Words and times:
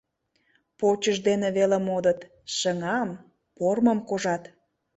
Почышт 0.79 1.21
дене 1.29 1.47
веле 1.57 1.79
модыт, 1.87 2.19
шыҥам, 2.57 3.09
пормым 3.57 3.99
кожат. 4.09 4.43